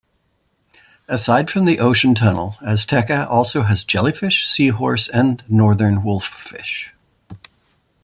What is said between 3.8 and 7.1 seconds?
jellyfish, seahorse and northern wolffish.